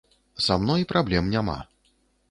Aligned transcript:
Са 0.45 0.57
мной 0.63 0.87
праблем 0.95 1.31
няма. 1.37 1.59